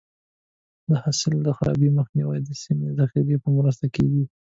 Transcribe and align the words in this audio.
د 0.89 0.91
حاصل 1.03 1.33
د 1.43 1.47
خرابي 1.57 1.89
مخنیوی 1.99 2.39
د 2.43 2.49
سمې 2.63 2.89
ذخیرې 2.99 3.37
په 3.43 3.49
مرسته 3.57 3.85
کېږي. 3.95 4.23